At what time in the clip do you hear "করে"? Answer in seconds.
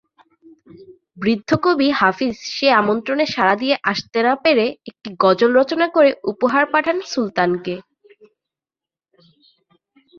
5.95-6.09